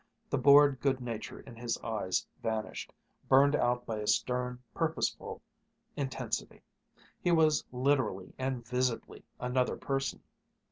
[0.31, 2.91] The bored good nature in his eyes vanished,
[3.29, 5.43] burned out by a stern, purposeful
[5.95, 6.63] intensity.
[7.21, 10.23] He was literally and visibly another person.